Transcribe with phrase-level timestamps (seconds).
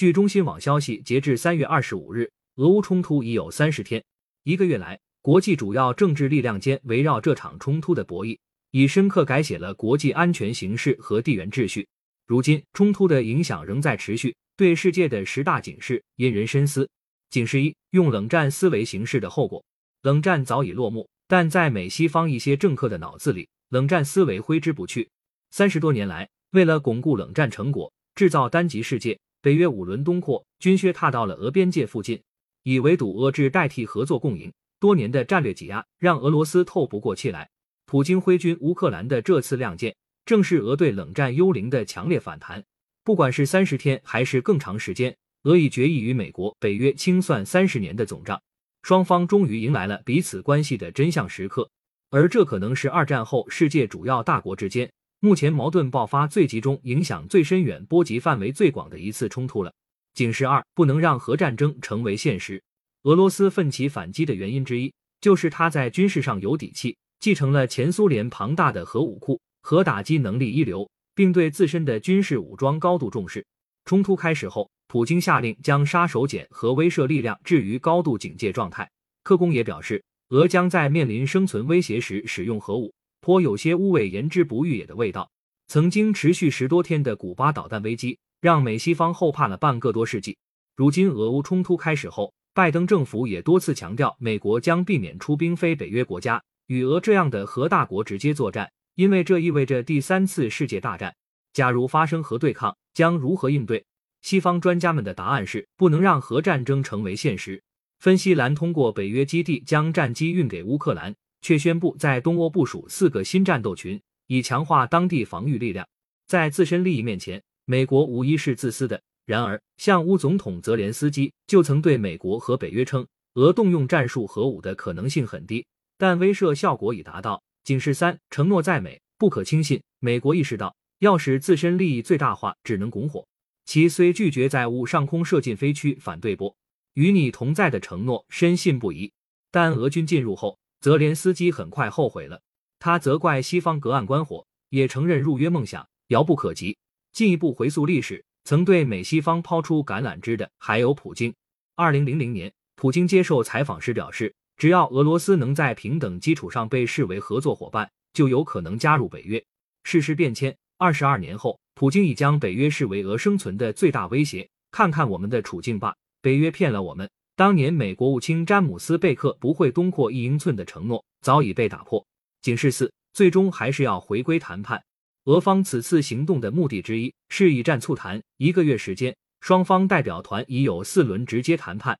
[0.00, 4.02] 据中新网消息，截至三月二十五日，俄乌冲突已有三十天。
[4.44, 8.38] 一个月来，国际主要政治力量间围绕这场冲突的博弈，
[8.70, 11.86] 已深刻改写了国际安全形势和地缘秩序。
[12.26, 16.88] 如今，冲突的影响仍在持续，对世界的十大警示引人深思。
[17.28, 19.62] 警示一：用冷战思维行事的后果。
[20.00, 25.10] 冷战早已落幕，但在美西方一些政客的脑子里，冷战思维挥之不去。
[25.50, 32.22] 三十多年来，为了巩固冷战成果，制造单极世界，北约五轮东扩，军靴踏到了俄边界附近，
[32.62, 34.52] 以围堵俄制代替合作共赢。
[34.78, 37.48] 多年的战略挤压让俄罗斯透不过气来。
[37.86, 39.94] 普京挥军乌克兰的这次亮剑。
[40.26, 42.62] 正是俄对冷战幽灵的强烈反弹。
[43.02, 48.40] 不管是三十天还是更长时间，俄已决意与美国、北约清算三十年的总账。
[48.82, 51.68] 双方终于迎来了彼此关系的真相时刻，
[52.10, 54.88] 而这可能是二战后世界主要大国之间
[55.22, 59.70] 目前矛盾爆发最集中、影响最深远、波及范围最广的一次冲突了。
[60.14, 62.62] 警示二：不能让核战争成为现实。
[63.02, 64.90] 俄罗斯奋起反击的原因之一，
[65.20, 69.38] 就是他在军事上有底气，继承了前苏联庞大的核武库。
[69.60, 73.44] 核打击能力一流，并对自身的军事武装高度重视。
[73.84, 78.90] 冲突开始后，普京下令将杀手锏和威慑力量置于高度警戒状态。
[79.22, 82.90] 克宫也表示，俄将在面临生存威胁时使用核武，
[83.20, 85.30] 颇有些无谓言之不预也的味道。
[85.68, 90.36] 曾经持续十多天的古巴导弹危机，让美西方后怕了半个多世纪。
[90.76, 98.70] 如今俄乌冲突开始后，拜登政府也多次强调，美国将避免出兵非北约国家，与俄这样的核大国直接作战。
[98.96, 101.14] 因为这意味着第三次世界大战。
[101.52, 103.84] 假如发生核对抗，将如何应对？
[104.22, 107.62] 西方专家们的答案是：不能让核战争成为现实。
[107.98, 115.86] 芬西兰通过北约基地将战机运给乌克兰，却宣布在东欧部署四个新战斗群，以强化当地防御力量。
[116.26, 119.00] 在自身利益面前，美国无疑是自私的。
[119.26, 125.64] 然而，像乌总统泽连斯基就曾对美国和北约称，俄动用战术核武的可能性很低，
[125.96, 127.42] 但威慑效果已达到。
[127.62, 129.80] 警示三：承诺在美，不可轻信。
[130.00, 133.26] 美国意识到，要使自身利益最大化，只能拱火。
[133.66, 136.56] 其虽拒绝在乌上空射进飞区，反对波
[136.94, 139.12] 与你同在的承诺深信不疑，
[139.52, 142.42] 但俄军进入后，泽连斯基很快后悔了。
[142.78, 146.76] 他责怪西方隔岸观火，也承认入约梦想遥不可及。
[147.12, 151.34] 进一步回溯历史，曾对美西方抛出橄榄枝的还有普京。
[151.76, 154.34] 二零零零年，普京接受采访时表示。
[154.56, 159.42] 只要俄罗斯能在平等基础上被视为合作伙伴，就有可能加入北约。
[159.84, 164.46] 世事变迁，二十二年后，普京已将北约视为俄生存的最大威胁。
[164.70, 167.08] 看看我们的处境吧，北约骗了我们。
[167.40, 172.06] 当年美国务卿詹姆斯·贝克不会东扩一英寸的承诺早已被打破。
[172.42, 174.84] 警示四，最终还是要回归谈判。
[175.24, 178.22] 俄方此次行动的目的之一是以战促谈。
[178.36, 181.98] 一个月时间，双方代表团已有四轮直接谈判。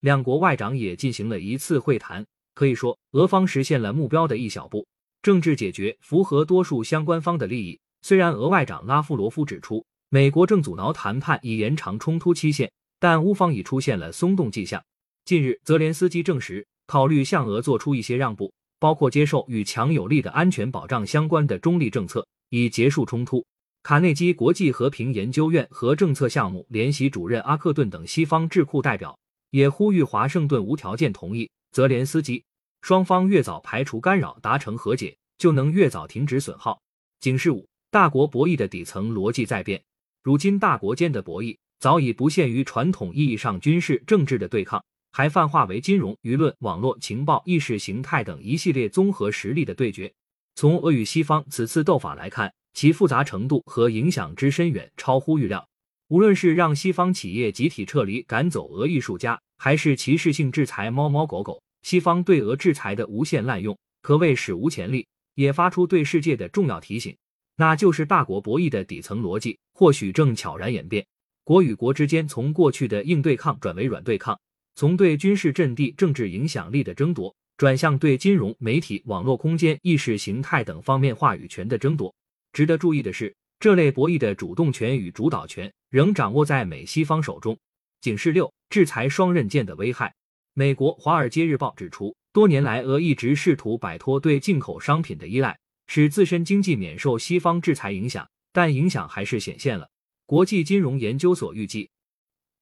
[0.00, 2.22] 两国外长也进行了一次会谈，
[2.54, 4.86] 可以说俄方实现了目标的一小步，
[5.22, 7.80] 政治解决符合多数相关方的利益。
[8.02, 14.80] 虽然俄外长拉夫罗夫指出，美国正阻挠谈判以延长冲突期限，但乌方已出现了松动迹象。
[15.24, 23.44] 近日，泽连斯基证实考虑向俄做出一些让步，包括接受与强有力的安全保障相关的中立政策，以结束冲突。
[23.82, 29.18] 卡内基国际和平研究院和政策项目联席主任阿克顿等西方智库代表。
[29.50, 32.44] 也呼吁华盛顿无条件同意泽连斯基，
[32.82, 36.80] 双方越早排除干扰，达成和解，就能越早停止损耗。
[37.18, 39.82] 警示五：大国博弈的底层逻辑在变。
[40.22, 50.12] 如今大国间的博弈早已不限于传统意义上军事政治的对抗，还泛化为金融、舆论、网络、情报、意识形态等一系列综合实力的对决。
[50.54, 55.66] 从俄与西方此次斗法来看，其复杂程度和影响之深远超乎预料。
[56.08, 67.16] 无论是让西方企业集体撤离、赶走俄艺术家，还是歧视性制裁猫猫狗狗，西方对俄制裁的无限滥用可谓史无前例，也发出对世界的重要提醒，
[67.56, 71.06] 那就是大国博弈的底层逻辑或许正悄然演变。
[71.50, 74.38] 国与国之间从过去的硬对抗转为软对抗，
[74.76, 82.14] 从对军事阵地、政治影响力的争夺转向对金融、媒体、网络空间、意识形态等方面话语权的争夺。
[82.52, 83.34] 值得注意的是。
[83.58, 87.58] 这类博弈的主动权与主导权仍掌握在美西方手中。
[88.00, 90.14] 警示六：制裁双刃剑的危害。
[90.54, 95.58] 美国《华尔街日报》指出，多年来俄一直试图摆脱对进口商品的依赖，
[95.88, 99.89] 使自身经济免受西方制裁影响，但影响还是显现了。
[100.30, 101.90] 国际金融研究所预计，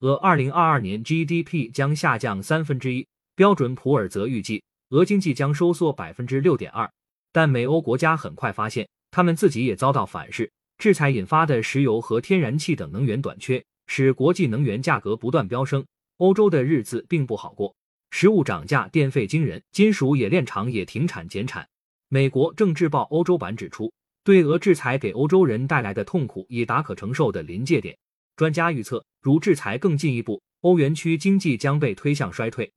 [0.00, 3.06] 俄二零二二年 GDP 将下降三分之一。
[3.36, 6.90] 标准普尔则预计，俄经济将收缩百分之六点二。
[7.30, 10.50] 但美欧国家很快发现，他们自己也遭到反噬。
[10.78, 15.84] 制裁引发的石油和天然气等能源短缺，使国际能源价格不断飙升，
[16.16, 17.76] 欧洲的日子并不好过。
[18.10, 21.68] 食物涨价，电费惊人，金属冶炼厂也停产减产。
[22.08, 23.92] 美国《政治报》欧洲版指出，
[24.28, 27.96] 对俄制裁给欧洲人带来的痛苦已达可承受的临界点。
[28.36, 32.70] 专家预测，如制裁更进一步，欧元区经济将被推向衰退。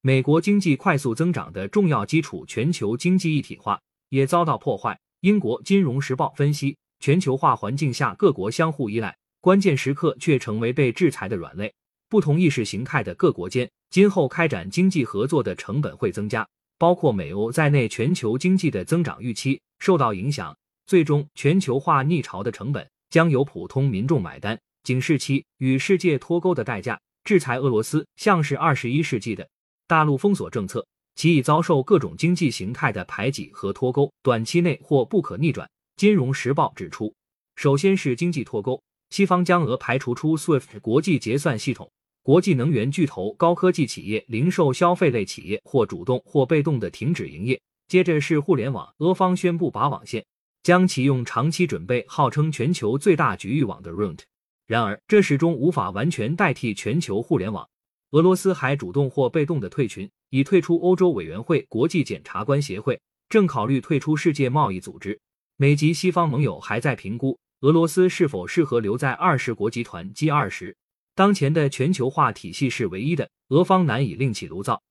[0.00, 4.98] 美国经济快速增长的重要基础——全球经济一体化，也遭到破坏。
[5.20, 11.72] 英国《金融时报》分析，全球化环境下各国相互依赖，关键时刻却成为被制裁的软肋。
[12.08, 16.44] 不同意识形态的各国间，今后开展经济合作的成本会增加，
[16.76, 20.52] 包括美欧在内，全球经济的增长预期受到影响。
[20.88, 24.58] 最终，全球化逆潮的成本将由普通民众买单。
[24.82, 29.46] 警示期与世界脱钩的代价，制裁俄罗斯像是二十一世纪的。
[29.86, 35.68] 大陆封锁政策，其已遭受各种经济形态的排挤和脱钩，短期内或不可逆转。
[35.96, 37.14] 金融时报指出，
[37.56, 41.90] 首先是经济脱钩，西方将俄排除出 SWIFT 国际结算系统，
[42.22, 47.60] 国际能源巨头、高科技企业、零售消费类企业或主动或被动的停止营业。
[47.88, 50.24] 接着是互联网，俄方宣布拔网线，
[50.62, 54.20] 将启用长期准备，号称全球最大局域网的 Runt。
[54.66, 57.68] 然而，这始终无法完全代替全球互联网。
[58.10, 65.18] 俄罗斯还主动或被动的退群，已退出欧洲委员会、国际检察官协会，正考虑退出世界贸易组织。
[65.56, 70.76] 美籍西方盟友还在评估俄罗斯是否适合留在二十国集团 G 二十。
[71.14, 74.82] 当前的全球化体系是唯一的，俄方难以另起炉灶。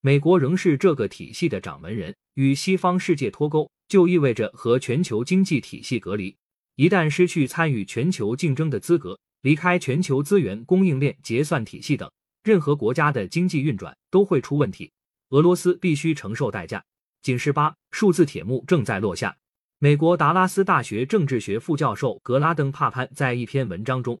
[0.00, 6.34] 美国仍是这个体系的掌门人，与西方世界脱钩，就意味着和全球经济体系隔离。
[6.76, 12.10] 一旦失去参与全球竞争的资格，离开全球资源供应链、结算体系等。
[12.44, 14.90] 任何国家的经济运转都会出问题，
[15.30, 16.82] 俄罗斯必须承受代价。
[17.20, 19.36] 警示八：数字铁幕正在落下。
[19.80, 24.20] 美国达拉斯大学政治学副教授格拉登·帕潘在一篇文章中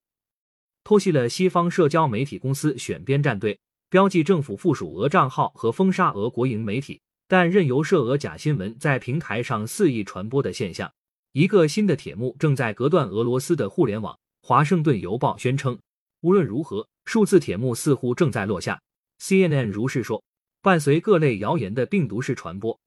[0.82, 3.58] 剖析了西方社交媒体公司选边站队，
[3.88, 10.92] 标记政府附属俄账号和封杀俄国营媒体，但任由涉俄假新闻在平台上肆意传播的现象。
[11.30, 14.18] 一个新的铁幕正在隔断俄罗斯的互联网。
[14.42, 15.78] 华盛顿邮报宣称，
[16.22, 16.88] 无论如何。
[17.04, 18.82] 数字铁幕似乎正在落下。
[19.20, 20.20] CNN 如是说。
[20.60, 22.78] 伴随各类谣言的病毒式传播，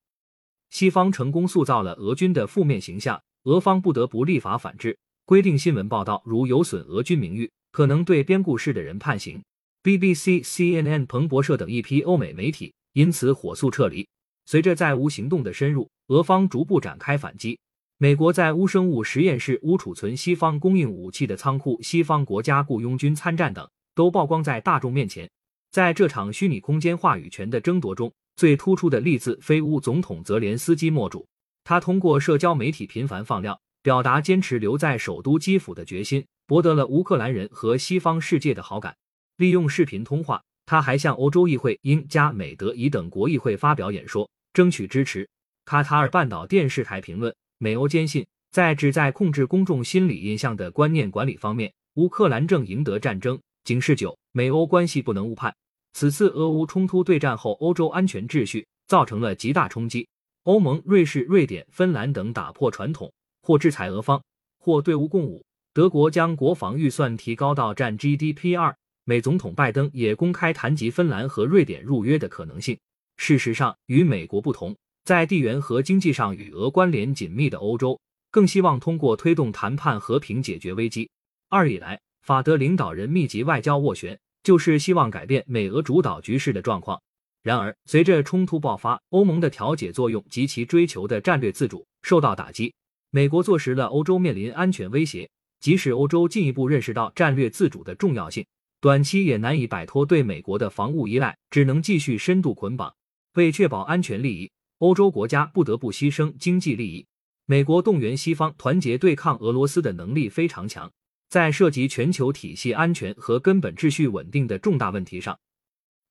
[0.71, 4.95] 西方成功塑造了俄军的负面形象，俄方不得不立法反制，
[5.25, 9.41] 规定新闻报道如有损俄军名誉，可能对编故事的人判刑。
[9.81, 14.05] BBC、CNN、彭博社等一批欧美媒体因此火速撤离。
[14.45, 17.59] 随着在乌行动的深入，俄方逐步展开反击。
[17.97, 23.67] 美国在乌生物实验室、乌储存西方供应武器的仓库、西方国家雇佣军参战等。
[23.95, 25.29] 都曝光在大众面前。
[25.71, 31.27] 在这场虚拟空间话语权的争夺中，最突出的例子非乌总统泽连斯基莫属。
[31.63, 38.95] 他通过社交媒体频繁放料，表达坚持留在首都基辅的决心，博得了乌克兰人和西方世界的好感。
[39.37, 45.27] 利用视频通话，他还向欧洲议会、英加美德以等国议会发表演说，争取支持。
[45.65, 53.39] 卡塔尔半岛电视台评论：美欧坚信，在旨在控制公众心理印象的观念管理方面，乌克兰正赢得战争。
[53.63, 55.55] 警示九：美欧关系不能误判。
[55.93, 60.07] 此次俄乌冲突对战后，欧洲安全秩序造成了极大冲击。
[60.43, 64.21] 欧盟、瑞士、瑞典、芬兰等打破传统，或制裁俄方，
[64.59, 65.45] 或对乌共舞。
[65.73, 68.75] 德国将国防预算提高到占 GDP 二。
[69.05, 72.77] 美总统拜登也公开谈及芬兰和瑞典入约的可能性。
[73.17, 77.99] 事实上，与美国不同，在地缘和经济上与俄关联紧密的欧洲，
[78.31, 81.09] 更希望通过推动谈判和平解决危机。
[81.49, 81.99] 二以来。
[82.25, 86.97] 法德领导人密集外交斡旋，就是希望改变美俄主导局势的状况。
[87.41, 92.73] 然而，随着冲突爆发，欧盟的调解作用及其追求的战略自主受到打击。
[93.09, 95.29] 美国坐实了欧洲面临安全威胁，
[95.59, 98.45] 即使欧洲进一步认识到战略自主的重要性，
[98.83, 102.93] 短期也难以摆脱对美国的防务依赖，只能继续深度捆绑。
[103.35, 107.07] 为确保安全利益，欧洲国家不得不牺牲经济利益。
[107.45, 110.91] 美国动员西方团结对抗俄罗斯的能力非常强。
[111.29, 115.39] 在涉及全球体系安全和根本秩序稳定的重大问题上，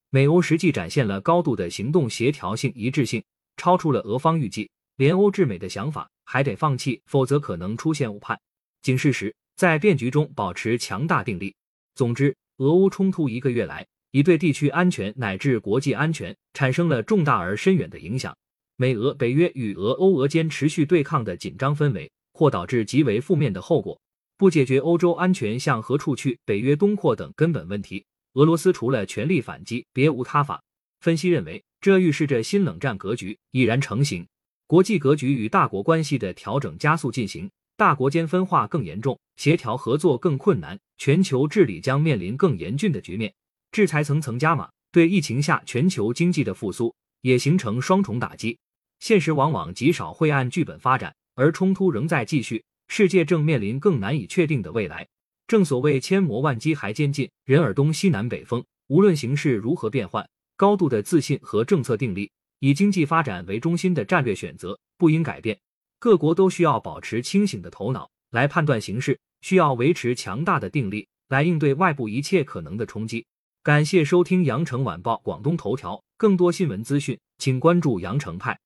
[0.08, 3.22] 美欧实际展现了高度的行动协调性一致性，
[3.58, 4.70] 超出了俄方预计。
[4.96, 8.40] 联欧制美的想法还得放弃，否则可能出现误判。
[8.80, 11.54] 警示时，在变局中保持强大定力。
[11.94, 18.36] 总之，俄乌冲突一个月来，已对地区安全乃至国际安全产生了重大而深远的影响。
[18.76, 24.00] 美俄、北约与俄欧俄间持续对抗的紧张氛围，或导致极为负面的后果。
[24.36, 28.04] 不解决欧洲安全向何处去、北约东扩等根本问题，
[28.34, 30.62] 俄罗斯除了全力反击，别无他法。
[31.00, 34.26] 分析认为，这预示着新冷战格局已然成型，
[34.66, 43.34] 国际格局与大国关系的调整加速进行，大国间分化更严重，协调合作更困难，全球治理将面临更严峻的局面，
[43.72, 48.56] 制裁层层加码，对疫情下全球经济的复苏也形成双重打击。
[49.00, 55.04] 现实往往极少会按剧本发展，而冲突仍在继续，世界正面临更难以确定的未来。
[55.48, 58.64] 正所谓千磨万击还坚劲，人耳东西南北风。
[58.86, 60.24] 无论形势如何变换，
[60.56, 62.30] 高度的自信和政策定力，
[62.60, 65.58] 以经济发展为中心的战略选择不应改变。
[65.98, 73.26] 各国都需要保持清醒的头脑来判断形势，需要维持强大的定力来应对外部一切可能的冲击。
[73.62, 78.58] 感谢收听羊城晚报广东头条，更多新闻资讯，请关注羊城派。